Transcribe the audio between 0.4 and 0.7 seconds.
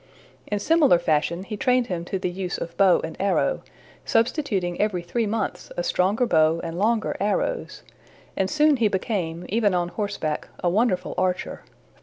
In